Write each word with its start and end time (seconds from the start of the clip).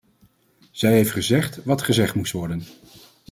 Zij 0.71 0.91
heeft 0.93 1.11
gezegd 1.11 1.63
wat 1.63 1.81
gezegd 1.81 2.15
moest 2.15 2.31
worden. 2.31 2.63